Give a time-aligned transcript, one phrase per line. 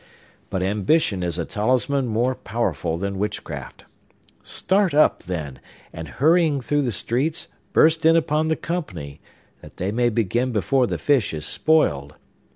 [0.49, 3.85] But ambition is a talisman more powerful than witchcraft.
[4.41, 5.59] Start up, then,
[5.93, 9.21] and, hurrying through the streets, burst in upon the company,
[9.61, 12.15] that they may begin before the fish is spoiled!